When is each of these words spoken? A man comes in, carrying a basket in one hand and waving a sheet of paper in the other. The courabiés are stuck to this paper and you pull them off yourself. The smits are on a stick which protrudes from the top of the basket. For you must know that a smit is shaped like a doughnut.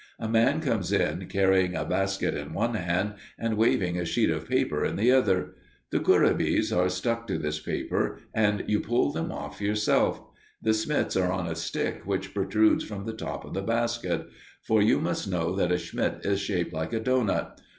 A 0.17 0.27
man 0.27 0.61
comes 0.61 0.91
in, 0.91 1.27
carrying 1.27 1.75
a 1.75 1.85
basket 1.85 2.33
in 2.35 2.53
one 2.55 2.73
hand 2.73 3.13
and 3.37 3.55
waving 3.55 3.99
a 3.99 4.03
sheet 4.03 4.31
of 4.31 4.49
paper 4.49 4.83
in 4.83 4.95
the 4.95 5.11
other. 5.11 5.53
The 5.91 5.99
courabiés 5.99 6.75
are 6.75 6.89
stuck 6.89 7.27
to 7.27 7.37
this 7.37 7.59
paper 7.59 8.17
and 8.33 8.63
you 8.65 8.79
pull 8.79 9.11
them 9.11 9.31
off 9.31 9.61
yourself. 9.61 10.19
The 10.59 10.71
smits 10.71 11.15
are 11.23 11.31
on 11.31 11.45
a 11.45 11.53
stick 11.53 12.01
which 12.03 12.33
protrudes 12.33 12.83
from 12.83 13.05
the 13.05 13.13
top 13.13 13.45
of 13.45 13.53
the 13.53 13.61
basket. 13.61 14.25
For 14.63 14.81
you 14.81 14.99
must 14.99 15.29
know 15.29 15.55
that 15.55 15.71
a 15.71 15.77
smit 15.77 16.21
is 16.23 16.39
shaped 16.39 16.73
like 16.73 16.93
a 16.93 16.99
doughnut. 16.99 17.59